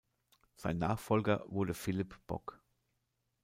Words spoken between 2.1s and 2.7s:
Bock.